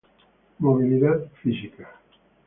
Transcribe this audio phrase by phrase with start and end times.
[0.59, 1.87] movilidad física